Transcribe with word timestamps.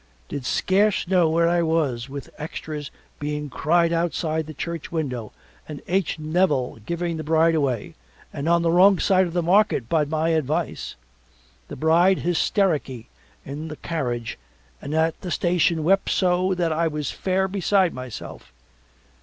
Did 0.27 0.45
scarce 0.47 1.07
know 1.07 1.29
where 1.29 1.47
I 1.47 1.61
was 1.61 2.09
with 2.09 2.31
Extras 2.39 2.89
being 3.19 3.51
cried 3.51 3.93
outside 3.93 4.47
the 4.47 4.53
church 4.55 4.91
window 4.91 5.31
and 5.67 5.79
H. 5.87 6.17
Nevil 6.17 6.79
giving 6.87 7.17
the 7.17 7.23
bride 7.23 7.53
away 7.53 7.93
and 8.33 8.49
on 8.49 8.63
the 8.63 8.71
wrong 8.71 8.97
side 8.97 9.27
of 9.27 9.33
the 9.33 9.43
market 9.43 9.87
by 9.87 10.05
my 10.05 10.29
advice. 10.29 10.95
The 11.67 11.75
bride 11.75 12.17
hystericky 12.21 13.09
in 13.45 13.67
the 13.67 13.75
carriage 13.75 14.39
and 14.81 14.95
at 14.95 15.21
the 15.21 15.29
station 15.29 15.83
wept 15.83 16.09
so 16.09 16.55
that 16.55 16.73
I 16.73 16.87
was 16.87 17.11
fair 17.11 17.47
beside 17.47 17.93
myself. 17.93 18.51